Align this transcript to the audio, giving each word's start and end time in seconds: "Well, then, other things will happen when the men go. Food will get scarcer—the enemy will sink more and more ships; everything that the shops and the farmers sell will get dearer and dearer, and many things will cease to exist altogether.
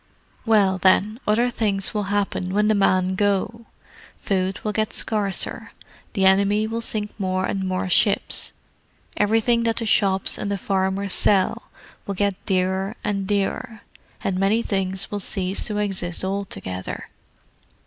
"Well, 0.47 0.79
then, 0.79 1.19
other 1.27 1.51
things 1.51 1.93
will 1.93 2.05
happen 2.05 2.55
when 2.55 2.69
the 2.69 2.73
men 2.73 3.09
go. 3.13 3.67
Food 4.17 4.59
will 4.63 4.71
get 4.71 4.93
scarcer—the 4.93 6.25
enemy 6.25 6.65
will 6.65 6.81
sink 6.81 7.13
more 7.19 7.45
and 7.45 7.63
more 7.67 7.87
ships; 7.87 8.51
everything 9.15 9.61
that 9.61 9.75
the 9.75 9.85
shops 9.85 10.39
and 10.39 10.51
the 10.51 10.57
farmers 10.57 11.13
sell 11.13 11.69
will 12.07 12.15
get 12.15 12.33
dearer 12.47 12.95
and 13.03 13.27
dearer, 13.27 13.81
and 14.23 14.39
many 14.39 14.63
things 14.63 15.11
will 15.11 15.19
cease 15.19 15.65
to 15.65 15.77
exist 15.77 16.25
altogether. 16.25 17.05